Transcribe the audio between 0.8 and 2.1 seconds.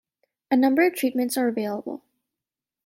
of treatments are available.